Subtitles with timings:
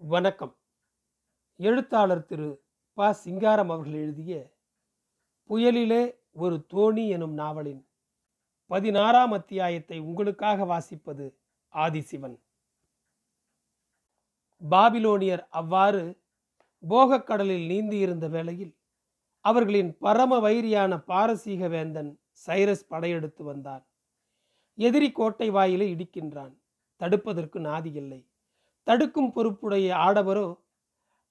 [0.00, 0.56] வணக்கம்.
[1.56, 2.62] எழுத்தாளர் திரு.
[2.94, 3.12] ப.
[3.12, 4.56] சிங்காரம் அவர்கள் எழுதிய
[5.48, 7.88] புயலிலே ஒரு தோணி எனும் நாவலின்
[8.66, 11.34] பதினாறாம் அத்தியாயத்தை உங்களுக்காக வாசிப்பது
[11.74, 12.40] ஆதிசிவன்.
[14.70, 16.22] பாபிலோனியர் அவ்வாறு
[16.88, 18.76] போகக்கடலில் நீந்தியிருந்த வேளையில்
[19.40, 23.86] அவர்களின் பரம வைரியான பாரசீக வேந்தன் சைரஸ் படையெடுத்து வந்தான்.
[24.74, 26.56] எதிரி கோட்டை வாயிலை இடிக்கின்றான்.
[27.00, 28.29] தடுப்பதற்கு நாதி இல்லை.
[28.82, 30.58] தடுக்கும் பொறுப்புடைய ஆடவரோ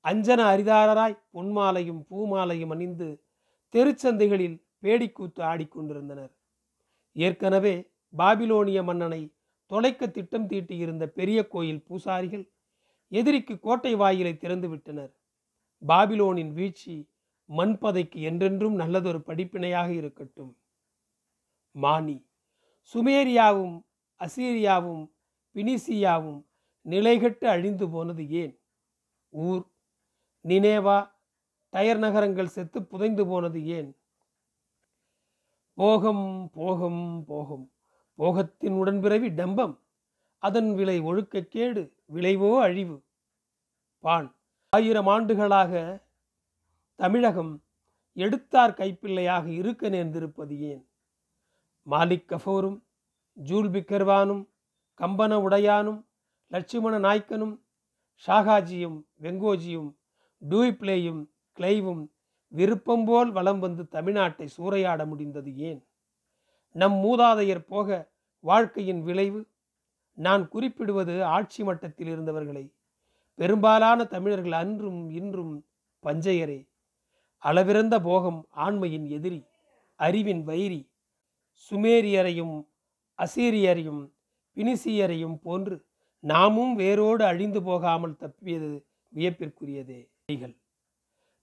[0.06, 3.24] அஞ்சன அரிதாரராய் பொன்மாலையும் பூமாலையும் அணிந்து
[3.72, 6.32] தெருச்சந்தைகளில் பேடிக்கூத்து ஆடிக்கொண்டிருந்தனர்
[7.14, 9.32] ஏற்கனவே பாபிலோனிய மன்னனை
[9.66, 12.52] தொலைக்க திட்டம் தீட்டியிருந்த பெரிய கோயில் பூசாரிகள்
[13.10, 15.12] எதிரிக்கு கோட்டை வாயிலை திறந்துவிட்டனர்
[15.88, 17.10] பாபிலோனின் வீழ்ச்சி
[17.50, 20.58] மண்பதைக்கு என்றென்றும் நல்லதொரு படிப்பினையாக இருக்கட்டும்.
[21.72, 22.26] மானி
[22.96, 23.86] சுமேரியாவும்
[24.22, 25.12] அசீரியாவும்
[25.56, 26.49] பினிசியாவும்
[26.90, 28.60] நிலைகட்டு அழிந்து போனது ஏன்?
[29.30, 29.64] ஊர்
[30.44, 31.12] நினேவா
[31.70, 33.98] டயர் நகரங்கள் செத்து புதைந்து போனது ஏன்?
[35.74, 37.72] போகம் போகம் போகம்.
[38.16, 39.80] போகத்தின் உடன்பிறவி டம்பம்.
[40.38, 43.04] அதன் விலை ஒழுக்கக்கேடு விளைவோ அழிவு.
[44.00, 44.36] பான்
[44.70, 46.04] ஆயிரம் ஆண்டுகளாக
[46.96, 47.64] தமிழகம்
[48.14, 50.90] எடுத்தார் கைப்பிள்ளையாக இருக்க நேர்ந்திருப்பது ஏன்?
[51.90, 52.84] மாலிக் கஃபோரும்
[53.34, 54.44] ஜூல் பிக்கர்வானும்
[54.98, 56.09] கம்பன உடையானும்
[56.52, 57.60] லட்சுமண நாய்க்கனும்
[58.28, 59.96] ஷாகாஜியும் வெங்கோஜியும்
[60.50, 61.26] டூய்ப்ளேயும்
[61.58, 62.08] கிளைவும்
[62.48, 65.88] விருப்பம் போல் வலம் வந்து தமிழ்நாட்டை சூறையாட முடிந்தது ஏன்?
[66.72, 69.48] நம் மூதாதையர் போக வாழ்க்கையின் விளைவு?
[70.14, 72.74] நான் குறிப்பிடுவது ஆட்சி மட்டத்தில் இருந்தவர்களை.
[73.36, 75.66] பெரும்பாலான தமிழர்கள் அன்றும் இன்றும்
[76.04, 76.68] பஞ்சையரே.
[77.44, 79.46] அளவிறந்த போகம் ஆண்மையின் எதிரி
[79.96, 80.92] அறிவின் வைரி
[81.72, 82.68] சுமேரியரையும்
[83.18, 84.14] அசீரியரையும்
[84.56, 85.89] பினிசியரையும் போன்று
[86.20, 90.10] நாமும் வேரோடு அழிந்து போகாமல் தப்பியது வியப்பிற்குரியதே.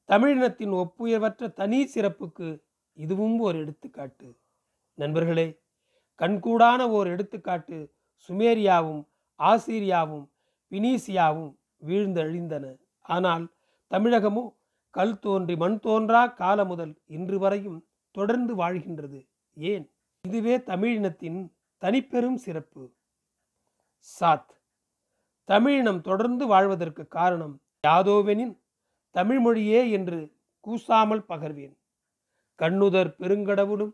[0.08, 4.38] தமிழினத்தின் ஒப்புயர்வற்ற தனி சிறப்புக்கு இதுவும் ஒரு எடுத்துக்காட்டு.
[4.94, 5.60] நண்பர்களே
[6.18, 7.94] கண்கூடான ஓர் எடுத்துக்காட்டு
[8.28, 9.06] சுமேரியாவும்
[9.38, 10.28] ஆசிரியாவும்
[10.70, 12.76] பினீசியாவும் வீழ்ந்து அழிந்தன.
[13.02, 13.54] ஆனால்
[13.90, 14.54] தமிழகமோ
[14.90, 19.28] கல் தோன்றி மண் தோன்றா கால முதல் இன்று வரையும் தொடர்ந்து வாழ்கின்றது.
[19.54, 19.90] ஏன்?
[20.22, 22.94] இதுவே தமிழினத்தின் தனிப்பெரும் சிறப்பு.
[24.20, 24.55] சாத்.
[25.46, 28.58] தமிழினம் தொடர்ந்து வாழ்வதற்கு காரணம் யாதோவெனின்
[29.14, 31.76] தமிழ்மொழியே என்று கூசாமல் பகர்வேன்.
[32.58, 33.92] கண்ணுதர் பெருங்கடவுளும்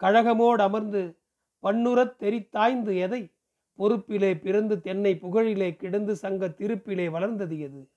[0.00, 1.18] கழகமோடு அமர்ந்து
[1.62, 3.34] பன்னுறத் தெரித்தாய்ந்து எதை
[3.78, 7.90] பொறுப்பிலே பிறந்து தென்னை புகழிலே கிடந்து சங்க திருப்பிலே வளர்ந்தது எது?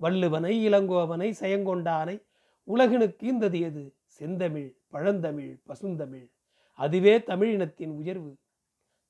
[0.00, 2.22] வள்ளுவனை இளங்கோவனை செயங்கொண்டானை
[2.66, 3.94] உலகினுக்கு ஈந்தது எது?
[4.06, 6.30] செந்தமிழ் பழந்தமிழ் பசுந்தமிழ்
[6.72, 8.36] அதுவே தமிழினத்தின் உயர்வு.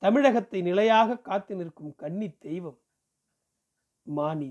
[0.02, 2.80] தமிழகத்தை நிலையாக காத்து நிற்கும் கன்னி தெய்வம்
[4.06, 4.50] மானி.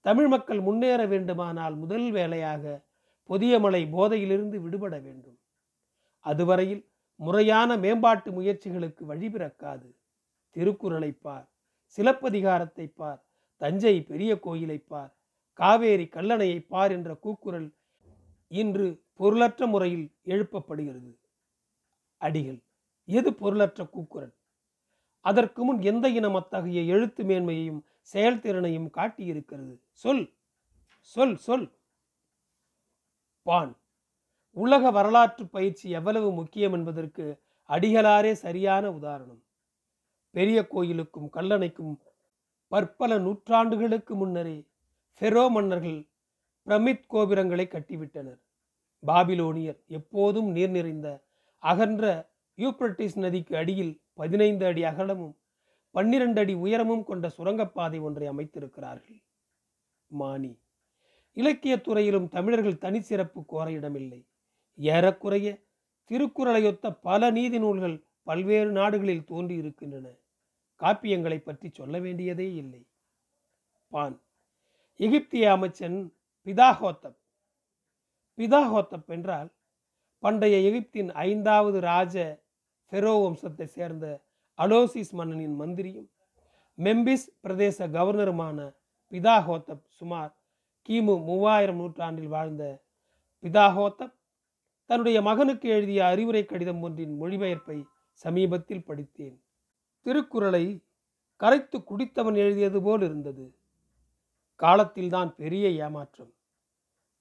[0.00, 2.64] தமிழ் மக்கள் முன்னேற வேண்டுமானால் முதல் வேலையாக
[3.30, 5.38] பொதியமலை போதையிலிருந்து விடுபட வேண்டும்.
[6.20, 6.82] அதுவரையில்
[7.20, 9.88] முறையான மேம்பாட்டு முயற்சிகளுக்கு வழிபிறக்காது
[10.56, 11.46] திருக்குறளை பார்
[11.98, 13.20] சிலப்பதிகாரத்தை பார்
[13.60, 15.12] தஞ்சை பெரிய கோயிலை பார்
[15.58, 17.68] காவேரி கல்லணையை பார் என்ற கூக்குரல்
[18.48, 21.12] இன்று பொருளற்ற முறையில் எழுப்பப்படுகிறது.
[22.20, 22.60] அடிகள்
[23.08, 24.34] எது பொருளற்ற கூக்குரல்?
[25.24, 27.80] அதற்கு முன் எந்த இனம் அத்தகைய எழுத்து மேன்மையையும்
[28.12, 29.74] செயல்திறனையும் காட்டியிருக்கிறது?
[29.92, 30.24] சொல்.
[30.98, 31.66] சொல் சொல்.
[33.42, 33.72] பான்.
[34.56, 37.24] உலக வரலாற்று பயிற்சி எவ்வளவு முக்கியம் என்பதற்கு
[37.68, 39.42] அடிகளாரே சரியான உதாரணம்.
[40.30, 41.94] பெரிய கோயிலுக்கும் கல்லணைக்கும்
[42.68, 44.66] பற்பல நூற்றாண்டுகளுக்கு முன்னரே
[45.20, 46.00] ஃபெரோ மன்னர்கள்
[46.66, 48.40] பிரமித் கோபுரங்களை கட்டிவிட்டனர்.
[49.02, 51.08] பாபிலோனியர் எப்போதும் நீர் நிறைந்த
[51.62, 55.36] அகன்ற யூப்ரட்டிஸ் நதிக்கு அடியில் பதினைந்து அடி அகலமும்
[55.90, 59.18] பன்னிரண்டு அடி உயரமும் கொண்ட சுரங்கப்பாதை ஒன்றை அமைத்திருக்கிறார்கள்.
[60.10, 60.52] மானி
[61.36, 64.20] இலக்கியத் துறையிலும் தமிழர்கள் தனிச்சிறப்பு கோர இடமில்லை.
[64.78, 65.48] ஏறக்குறைய
[66.10, 70.06] திருக்குறளையொத்த பல நீதி நூல்கள் பல்வேறு நாடுகளில் தோன்றி இருக்கின்றன
[70.80, 72.82] காப்பியங்களை பற்றி சொல்ல வேண்டியதே இல்லை.
[73.92, 74.16] பான்
[75.00, 75.98] எகிப்திய அமைச்சன்
[76.46, 77.18] பிதாஹோத்தப்
[78.38, 79.50] பிதாஹோத்தப் என்றால்
[80.22, 82.43] பண்டைய எகிப்தின் ஐந்தாவது ராஜ
[82.90, 84.24] ஃபெரோ வம்சத்தை சேர்ந்த
[84.58, 86.10] அலோசிஸ் மன்னனின் மந்திரியும்
[86.78, 88.74] மெம்பிஸ் பிரதேச கவர்னருமான
[89.10, 90.36] பிதாஹோத்தப் சுமார்
[90.88, 92.84] கிமு மூவாயிரம் நூற்றாண்டில் வாழ்ந்த
[93.42, 94.14] பிதாஹோத்தப்
[94.86, 99.42] தன்னுடைய மகனுக்கு எழுதிய அறிவுரை கடிதம் ஒன்றின் மொழிபெயர்ப்பை சமீபத்தில் படித்தேன்.
[100.00, 100.84] திருக்குறளை
[101.36, 103.56] கரைத்து குடித்தவன் எழுதியது போல் இருந்தது.
[104.54, 106.32] காலத்தில்தான் பெரிய ஏமாற்றம்.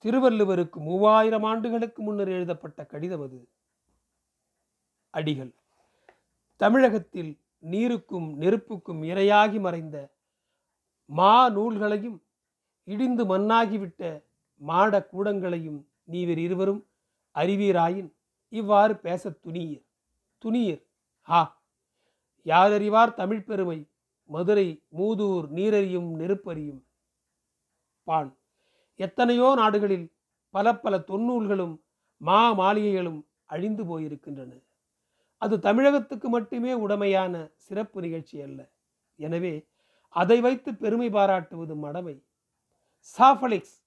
[0.06, 3.50] திருவள்ளுவருக்கு மூவாயிரம் ஆண்டுகளுக்கு முன்னர் எழுதப்பட்ட கடிதம் அது.
[5.14, 5.52] அடிகள்.
[6.62, 7.32] தமிழகத்தில்
[7.64, 9.98] நீருக்கும் நெருப்புக்கும் இரையாகி மறைந்த
[11.10, 12.24] மா நூல்களையும்
[12.88, 14.04] இடிந்து மண்ணாகிவிட்ட
[14.62, 15.80] மாட கூடங்களையும்
[16.12, 16.82] நீவர் இருவரும்
[17.36, 18.10] அறிவீராயின்
[18.50, 19.84] இவ்வாறு பேசத் துணியர்.
[20.44, 20.82] துணியர்.
[21.30, 21.42] ஆ.
[22.46, 23.80] யாரறிவார் தமிழ் பெருமை
[24.30, 24.68] மதுரை
[24.98, 26.82] மூதூர் நீரறியும் நெருப்பறியும்
[28.08, 28.38] பான்.
[29.00, 30.12] எத்தனையோ நாடுகளில்
[30.54, 31.76] பல பல தொன்னூல்களும்
[32.22, 34.52] மா மாளிகைகளும் அழிந்து போயிருக்கின்றன.
[35.44, 37.34] அது தமிழகத்துக்கு மட்டுமே உடமையான
[37.66, 38.60] சிறப்பு நிகழ்ச்சி அல்ல.
[39.20, 39.54] எனவே
[40.22, 42.16] அதை வைத்து பெருமை பாராட்டுவது மடமை.
[43.16, 43.78] சாஃபலிக்ஸ்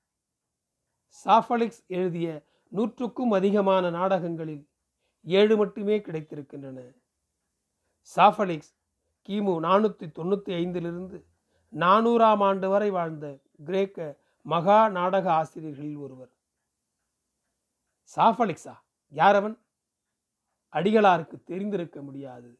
[1.27, 2.29] சாஃபலிக்ஸ் எழுதிய
[2.73, 4.65] நூற்றுக்கும் அதிகமான நாடகங்களில்
[5.27, 6.79] ஏழு மட்டுமே கிடைத்திருக்கின்றன.
[8.15, 8.73] சாஃபலிக்ஸ்
[9.29, 11.19] கிமு நானூற்றி தொண்ணூற்றி ஐந்திலிருந்து
[11.73, 13.27] நானூறாம் ஆண்டு வரை வாழ்ந்த
[13.69, 14.09] கிரேக்க
[14.47, 16.33] மகா நாடக ஆசிரியர்களில் ஒருவர்.
[18.17, 18.75] சாஃபலிக்ஸா
[19.13, 19.57] யாரவன்
[20.77, 22.51] அடிகளாருக்கு தெரிந்திருக்க முடியாது.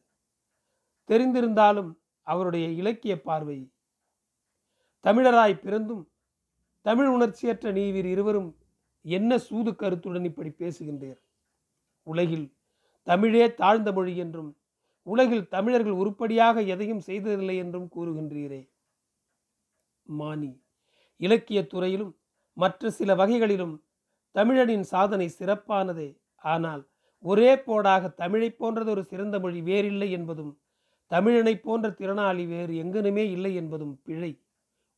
[1.09, 1.91] தெரிந்திருந்தாலும்
[2.27, 3.59] அவருடைய இலக்கிய பார்வை
[5.03, 6.03] தமிழராய் பிறந்தும்
[6.81, 8.49] தமிழ் உணர்ச்சியற்ற நீவீர் இருவரும்
[9.01, 11.19] என்ன சூது கருத்துடன் இப்படி பேசுகின்றீர்?
[12.03, 12.47] உலகில்
[13.03, 14.57] தமிழே தாழ்ந்த மொழி என்றும்
[15.07, 18.61] உலகில் தமிழர்கள் உருப்படியாக எதையும் செய்ததில்லை என்றும் கூறுகின்றீரே.
[20.03, 20.51] மானி
[21.17, 22.13] இலக்கியத் துறையிலும்
[22.53, 23.75] மற்ற சில வகைகளிலும்
[24.35, 26.09] தமிழனின் சாதனை சிறப்பானதே.
[26.35, 26.83] ஆனால்
[27.19, 30.59] ஒரே போடாக தமிழைப் போன்றது ஒரு சிறந்த மொழி வேறில்லை என்பதும்
[31.09, 34.41] தமிழனைப் போன்ற திறனாளி வேறு எங்கனுமே இல்லை என்பதும் பிழை.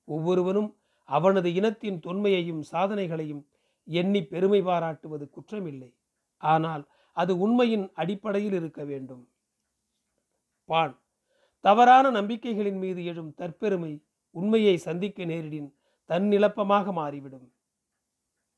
[0.03, 3.45] ஒவ்வொருவனும் அவனது இனத்தின் தொன்மையையும் சாதனைகளையும்
[3.85, 5.95] எண்ணி பெருமை பாராட்டுவது குற்றமில்லை.
[6.37, 9.29] ஆனால் அது உண்மையின் அடிப்படையில் இருக்க வேண்டும்.
[10.65, 11.01] பான்.
[11.59, 15.73] தவறான நம்பிக்கைகளின் மீது எழும் தற்பெருமை உண்மையை சந்திக்க நேரிடின்
[16.07, 17.53] தன்னிழப்பமாக மாறிவிடும்.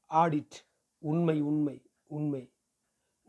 [0.09, 0.65] ஆடிட்.
[0.97, 2.50] உண்மை உண்மை உண்மை.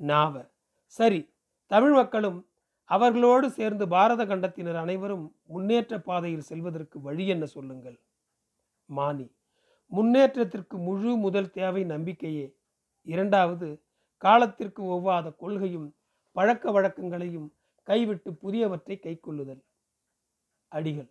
[0.03, 0.51] நாவ.
[0.87, 1.35] சரி
[1.67, 2.47] தமிழ் மக்களும்
[2.85, 8.01] அவர்களோடு சேர்ந்து பாரத கண்டத்தினர் அனைவரும் முன்னேற்ற பாதையில் செல்வதற்கு வழி என்ன சொல்லுங்கள்?
[8.87, 9.27] மானி.
[9.87, 12.57] முன்னேற்றத்திற்கு முழு முதல் தேவை நம்பிக்கையே.
[13.03, 13.69] இரண்டாவது
[14.17, 15.95] காலத்திற்கு ஒவ்வாத கொள்கையும்
[16.33, 17.49] பழக்க வழக்கங்களையும்
[17.83, 19.63] கைவிட்டு புதியவற்றை கைக்கொள்ளுதல்.
[20.69, 21.11] அடிகள்.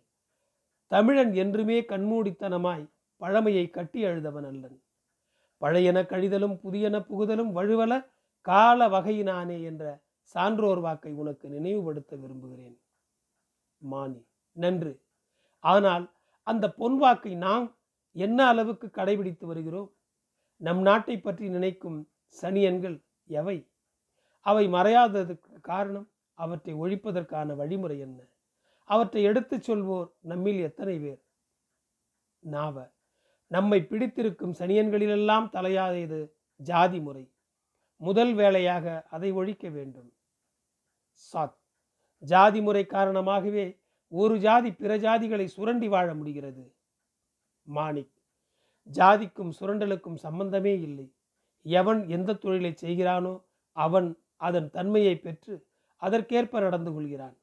[0.86, 2.90] தமிழன் என்றுமே கண்மூடித்தனமாய்
[3.20, 4.82] பழமையை கட்டி அழுதவன் அல்லன்.
[5.58, 7.92] பழையன கழிதலும் புதியன புகுதலும் வழுவல
[8.42, 12.80] கால வகையினானே என்ற சான்றோர் வாக்கை உனக்கு நினைவுபடுத்த விரும்புகிறேன்.
[13.80, 14.26] மானி.
[14.52, 15.02] நன்று.
[15.58, 16.12] ஆனால்
[16.42, 17.78] அந்த பொன் வாக்கை நாம்
[18.12, 19.92] என்ன அளவுக்கு கடைபிடித்து வருகிறோம்?
[20.56, 22.08] நம் நாட்டை பற்றி நினைக்கும்
[22.42, 23.68] சனியன்கள் எவை?
[24.40, 28.28] அவை மறையாததற்கு காரணம் அவற்றை ஒழிப்பதற்கான வழிமுறை என்ன?
[28.84, 31.22] அவற்றை எடுத்துச் சொல்வோர் நம்மில் எத்தனை பேர்?
[32.38, 32.92] நாவ.
[33.46, 37.31] நம்மை பிடித்திருக்கும் சனியன்களிலெல்லாம் தலையாதது ஜாதி முறை
[38.02, 40.10] முதல் வேலையாக அதை ஒழிக்க வேண்டும்.
[41.22, 41.58] சாத்.
[42.22, 43.66] ஜாதி முறை காரணமாகவே
[44.12, 46.64] ஒரு ஜாதி பிற ஜாதிகளை சுரண்டி வாழ முடிகிறது.
[47.66, 48.14] மாணிக்.
[48.92, 51.06] ஜாதிக்கும் சுரண்டலுக்கும் சம்பந்தமே இல்லை.
[51.66, 53.34] எவன் எந்த தொழிலை செய்கிறானோ
[53.76, 55.54] அவன் அதன் தன்மையை பெற்று
[56.02, 57.36] அதற்கேற்ப நடந்து கொள்கிறான்.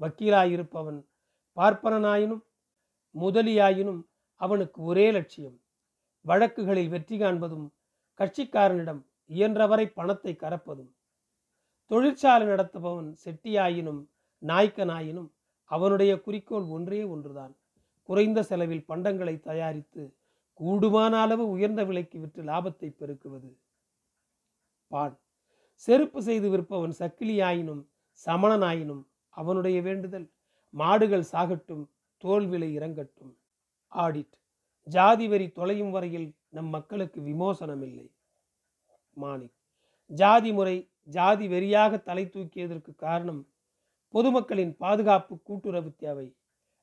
[0.00, 1.00] வக்கீலாயிருப்பவன்
[1.56, 2.44] பார்ப்பனனாயினும்
[3.14, 4.02] முதலியாயினும்
[4.40, 5.58] அவனுக்கு ஒரே லட்சியம்.
[6.24, 7.66] வழக்குகளில் வெற்றி காண்பதும்
[8.20, 9.02] கட்சிக்காரனிடம்
[9.34, 10.92] இயன்றவரை பணத்தை கறப்பதும்
[11.90, 14.02] தொழிற்சாலை நடத்துபவன் செட்டியாயினும்
[14.42, 15.30] நாய்க்கனாயினும்
[15.70, 17.52] அவனுடைய குறிக்கோள் ஒன்றே ஒன்றுதான்.
[18.08, 20.02] குறைந்த செலவில் பண்டங்களை தயாரித்து
[20.60, 23.50] கூடுமான அளவு உயர்ந்த விலைக்கு விற்று லாபத்தை பெருக்குவது.
[24.92, 25.14] பான்
[25.74, 27.82] செருப்பு செய்து விற்பவன் சக்கிலியாயினும்
[28.26, 29.02] சமணனாயினும்
[29.34, 30.26] அவனுடைய வேண்டுதல்
[30.74, 31.84] மாடுகள் சாகட்டும்
[32.24, 33.32] தோல் விலை இறங்கட்டும்.
[33.92, 34.34] ஆடிட்.
[34.86, 38.06] ஜாதி வரி தொலையும் வரையில் நம் மக்களுக்கு விமோசனம் இல்லை
[39.16, 39.54] மாணிக்
[40.10, 43.46] ஜாதி முறை ஜாதி வெறியாக தலை தூக்கியதற்கு காரணம்
[44.14, 46.34] பொதுமக்களின் பாதுகாப்பு கூட்டுறவு தேவை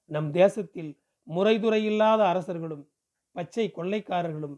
[0.05, 0.91] நம் தேசத்தில்
[1.23, 2.87] முறைதுறை இல்லாத அரசர்களும்
[3.31, 4.57] பச்சை கொள்ளைக்காரர்களும்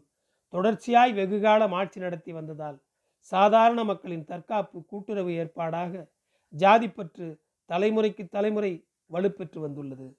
[0.52, 2.78] தொடர்ச்சியாய் வெகுகாலம் ஆட்சி நடத்தி வந்ததால்
[3.20, 6.10] சாதாரண மக்களின் தற்காப்பு கூட்டுறவு ஏற்பாடாக
[6.52, 7.26] ஜாதிப்பற்று
[7.70, 8.72] தலைமுறைக்கு தலைமுறை
[9.10, 10.16] வலுப்பெற்று வந்துள்ளது.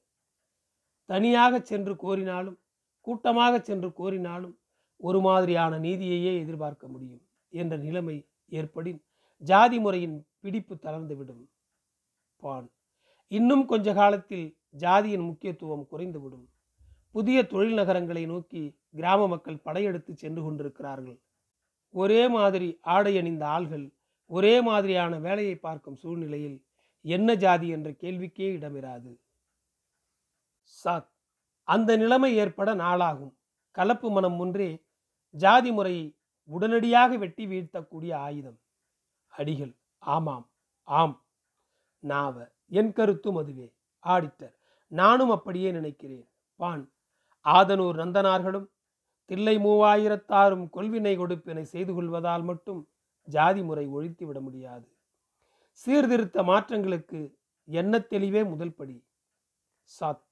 [1.05, 2.57] தனியாக சென்று கோரினாலும்
[3.01, 4.55] கூட்டமாக சென்று கோரினாலும்
[4.97, 7.23] ஒரு மாதிரியான நீதியையே எதிர்பார்க்க முடியும்.
[7.53, 8.99] என்ற நிலைமை ஏற்படின்
[9.37, 11.43] ஜாதி முறையின் பிடிப்பு தளர்ந்துவிடும்
[12.35, 12.71] பான்.
[13.27, 16.45] இன்னும் கொஞ்ச காலத்தில் ஜாதியின் முக்கியத்துவம் குறைந்துவிடும்
[17.11, 21.19] புதிய தொழில் நகரங்களை நோக்கி கிராம மக்கள் படையெடுத்து சென்று கொண்டிருக்கிறார்கள்.
[21.89, 23.93] ஒரே மாதிரி ஆடை அணிந்த ஆள்கள்
[24.25, 26.65] ஒரே மாதிரியான வேலையை பார்க்கும் சூழ்நிலையில்
[27.01, 29.19] என்ன ஜாதி என்ற கேள்விக்கே இடமிராது.
[30.83, 31.09] சாத்.
[31.63, 33.33] அந்த நிலைமை ஏற்பட நாளாகும்.
[33.71, 34.83] கலப்பு மனம் ஒன்றே
[35.29, 38.59] ஜாதி முறையை உடனடியாக வெட்டி வீழ்த்தக்கூடிய ஆயுதம்.
[39.27, 39.77] அடிகள்.
[39.97, 40.51] ஆமாம்
[40.83, 41.25] ஆம்.
[41.99, 42.51] நாவ.
[42.67, 43.73] என் கருத்தும் அதுவே
[44.03, 44.55] ஆடிட்டர்.
[44.87, 46.29] நானும் அப்படியே நினைக்கிறேன்.
[46.55, 46.91] பான்.
[47.45, 48.71] ஆதனூர் நந்தனார்களும்
[49.25, 52.89] தில்லை மூவாயிரத்தாறும் கொள்வினை கொடுப்பினை செய்து கொள்வதால் மட்டும்
[53.23, 54.97] ஜாதி முறை ஒழித்து விட முடியாது.
[55.71, 59.05] சீர்திருத்த மாற்றங்களுக்கு எண்ண தெளிவே முதல் படி.
[59.99, 60.23] சாத்.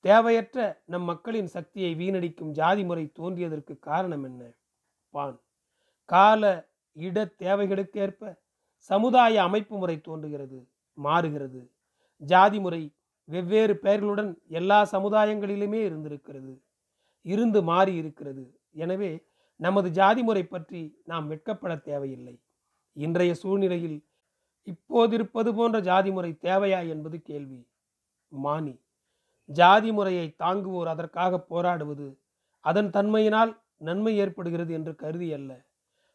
[0.00, 4.57] தேவையற்ற நம் மக்களின் சக்தியை வீணடிக்கும் ஜாதி முறை தோன்றியதற்கு காரணம் என்ன?
[5.14, 5.36] பான்
[6.08, 6.42] கால
[6.96, 8.22] இட தேவைகளுக்கேற்ப
[8.90, 10.58] சமுதாய அமைப்பு முறை தோன்றுகிறது
[10.98, 11.60] மாறுகிறது.
[12.22, 12.82] ஜாதி முறை
[13.28, 16.52] வெவ்வேறு பெயர்களுடன் எல்லா சமுதாயங்களிலுமே இருந்திருக்கிறது
[17.26, 18.44] இருந்து மாறி இருக்கிறது.
[18.72, 19.10] எனவே
[19.60, 22.34] நமது ஜாதி முறை பற்றி நாம் வெட்கப்பட தேவையில்லை.
[22.96, 23.98] இன்றைய சூழ்நிலையில்
[24.66, 27.60] இப்போதிருப்பது போன்ற ஜாதி முறை தேவையா என்பது கேள்வி.
[28.32, 28.74] மானி
[29.48, 32.08] ஜாதி முறையை தாங்குவோர் அதற்காக போராடுவது
[32.64, 35.66] அதன் தன்மையினால் நன்மை ஏற்படுகிறது என்று கருதி அல்ல.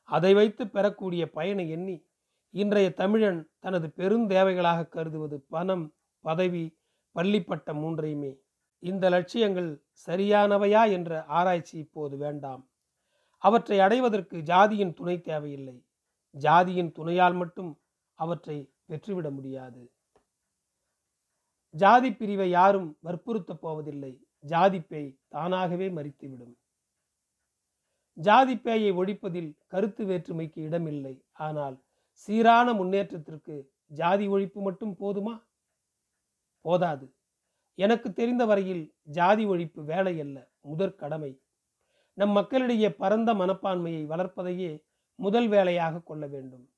[0.03, 2.05] அதை வைத்து பெறக்கூடிய பயனை எண்ணி
[2.51, 6.77] இன்றைய தமிழன் தனது பெருந்தேவைகளாக கருதுவது பணம் பதவி
[7.15, 8.39] பள்ளிப்பட்டம் மூன்றையுமே.
[8.79, 12.69] இந்த லட்சியங்கள் சரியானவையா என்ற ஆராய்ச்சி இப்போது வேண்டாம்.
[13.37, 15.85] அவற்றை அடைவதற்கு ஜாதியின் துணை தேவையில்லை.
[16.39, 17.81] ஜாதியின் துணையால் மட்டும்
[18.13, 19.91] அவற்றை பெற்றுவிட முடியாது.
[21.69, 24.27] ஜாதி பிரிவை யாரும் வற்புறுத்தப் போவதில்லை.
[24.39, 26.55] ஜாதி பேய் தானாகவே மறித்துவிடும்.
[28.13, 31.25] ஜாதி பேயை ஒழிப்பதில் கருத்து வேற்றுமைக்கு இடமில்லை.
[31.33, 35.43] ஆனால் சீரான முன்னேற்றத்திற்கு ஜாதி ஒழிப்பு மட்டும் போதுமா?
[36.61, 37.15] போதாது.
[37.75, 41.41] எனக்கு தெரிந்த வரையில் ஜாதி ஒழிப்பு வேலை அல்ல முதற் கடமை.
[42.13, 44.83] நம் மக்களிடையே பரந்த மனப்பான்மையை வளர்ப்பதையே
[45.15, 46.69] முதல் வேலையாக கொள்ள வேண்டும்.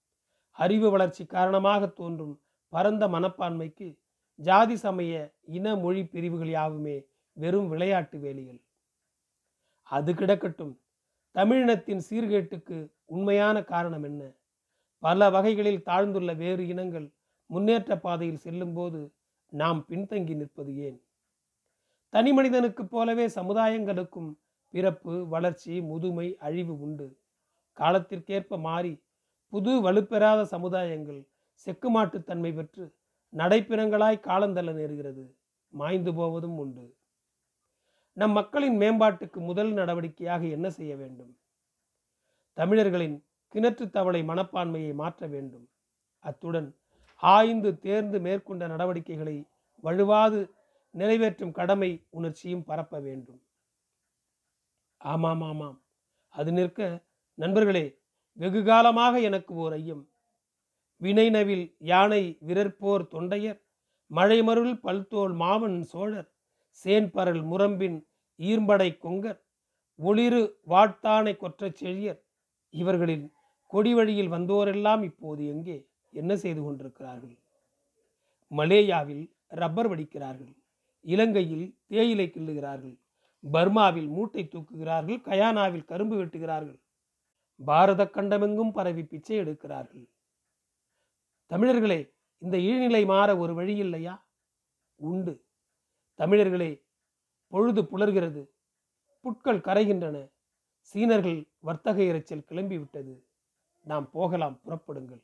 [0.52, 3.98] அறிவு வளர்ச்சி காரணமாக தோன்றும் பரந்த மனப்பான்மைக்கு
[4.36, 8.62] ஜாதி சமய இன மொழி பிரிவுகள் யாவுமே வெறும் விளையாட்டு வேலிகள்
[9.84, 10.74] அது கிடக்கட்டும்.
[11.36, 14.32] தமிழினத்தின் சீர்கேட்டுக்கு உண்மையான காரணம் என்ன?
[15.00, 17.12] பல வகைகளில் தாழ்ந்துள்ள வேறு இனங்கள்
[17.46, 19.14] முன்னேற்ற பாதையில் செல்லும்போது
[19.50, 21.02] நாம் பின்தங்கி நிற்பது ஏன்?
[22.10, 24.38] தனி மனிதனுக்குப் போலவே சமுதாயங்களுக்கும்
[24.70, 27.20] பிறப்பு வளர்ச்சி முதுமை அழிவு உண்டு.
[27.78, 29.04] காலத்திற்கேற்ப மாறி
[29.50, 31.22] புது வலுப்பெறாத சமுதாயங்கள்
[31.68, 32.96] செக்குமாட்டுத்தன்மை பெற்று
[33.34, 35.36] நடைப்பிணங்களாய் காலந்தள்ள நேருகிறது.
[35.74, 36.96] மாய்ந்து போவதும் உண்டு.
[38.18, 41.38] நம் மக்களின் மேம்பாட்டுக்கு முதல் நடவடிக்கையாக என்ன செய்ய வேண்டும்?
[42.54, 45.70] தமிழர்களின் கிணற்று தவளை மனப்பான்மையை மாற்ற வேண்டும்.
[46.20, 46.76] அத்துடன்
[47.16, 49.48] ஆய்ந்து தேர்ந்து மேற்கொண்ட நடவடிக்கைகளை
[49.80, 50.56] வலுவாது
[50.92, 53.42] நிறைவேற்றும் கடமை உணர்ச்சியும் பரப்ப வேண்டும்.
[54.98, 55.84] ஆமாம் ஆமாம்
[56.30, 58.00] அது நிற்க நண்பர்களே
[58.34, 60.10] வெகு காலமாக எனக்கு ஓர் ஐயம்.
[60.98, 63.60] வினைநவில் யானை விரற்போர் தொண்டையர்
[64.12, 66.35] மழைமருள் பல்தோல் மாமன் சோழர்
[66.84, 69.44] சேன்பரல் முரம்பின் ஈர்ம்படை கொங்கர்
[69.96, 72.22] ஒளிரு வாட்டானை கொற்றச் செழியர்
[72.70, 73.34] இவர்களின்
[73.66, 75.90] கொடி வழியில் வந்தோரெல்லாம் இப்போது எங்கே?
[76.10, 77.38] என்ன செய்து கொண்டிருக்கிறார்கள்?
[78.52, 80.56] மலேயாவில் ரப்பர் வடிக்கிறார்கள்
[81.02, 83.00] இலங்கையில் தேயிலை கிள்ளுகிறார்கள்
[83.54, 86.80] பர்மாவில் மூட்டை தூக்குகிறார்கள் கயானாவில் கரும்பு வெட்டுகிறார்கள்
[87.56, 90.10] பாரத கண்டமெங்கும் பரவி பிச்சை எடுக்கிறார்கள்.
[91.48, 94.28] தமிழர்களே இந்த ஈழ்நிலை மாற ஒரு வழி இல்லையா?
[94.96, 95.45] உண்டு.
[96.16, 96.84] தமிழர்களே
[97.48, 98.50] பொழுது புலர்கிறது.
[99.24, 100.32] புட்கள் கரைகின்றன.
[100.80, 103.24] சீனர்கள் வர்த்தக இரைச்சல் கிளம்பிவிட்டது
[103.82, 105.24] நாம் போகலாம் புறப்படுங்கள்.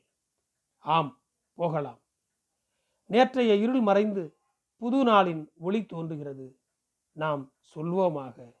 [0.78, 1.20] ஆம்
[1.54, 2.00] போகலாம்.
[3.06, 4.36] நேற்றைய இருள் மறைந்து
[4.76, 6.58] புது நாளின் ஒளி தோன்றுகிறது.
[7.12, 8.54] நாம் சொல்வோமாக.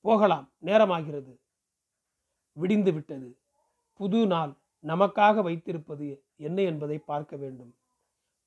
[0.00, 1.38] போகலாம் நேரமாகிறது.
[2.52, 3.38] விடிந்து விட்டது.
[3.92, 7.76] புது நாள் நமக்காக வைத்திருப்பது என்ன என்பதை பார்க்க வேண்டும்.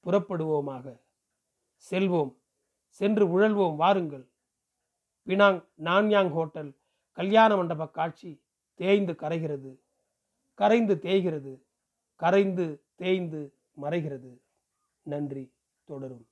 [0.05, 0.99] புறப்படுவோமாக.
[1.89, 2.39] செல்வோம்.
[2.91, 4.27] சென்று உழல்வோம் வாருங்கள்.
[5.25, 6.71] பினாங் நான்யாங் ஹோட்டல்
[7.11, 8.41] கல்யாண மண்டப காட்சி
[8.73, 9.79] தேய்ந்து கரைகிறது.
[10.53, 11.63] கரைந்து தேய்கிறது.
[12.15, 14.39] கரைந்து தேய்ந்து மறைகிறது.
[15.01, 15.53] நன்றி.
[15.83, 16.25] தொடரும்.